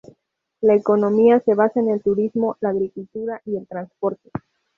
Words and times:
La 0.61 0.73
economía 0.73 1.39
se 1.41 1.53
basa 1.53 1.79
en 1.79 1.91
el 1.91 2.01
turismo, 2.01 2.57
la 2.59 2.69
agricultura 2.69 3.39
y 3.45 3.55
el 3.55 3.67
transporte. 3.67 4.31